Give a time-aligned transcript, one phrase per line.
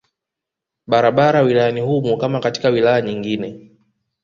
[0.87, 3.71] Barabara wilayani humo kama katika wilaya nyingine